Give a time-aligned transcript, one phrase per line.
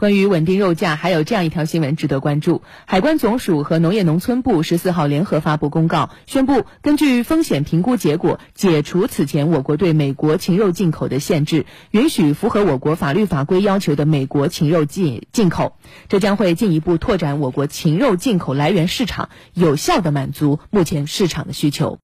[0.00, 2.62] 关于稳定肉价还有这样一条新闻值得关注。
[2.86, 15.76] 海关总署和农业农村部十四号联合发布公告宣布根据风险评估结果解除此前我国对美国禽肉进口的限制允许符合我国法律法规要求的美国禽肉进进口。
[16.08, 21.98] 这将会进一步拓展我国禽肉进口来源市场有效的满足目前市场的需求。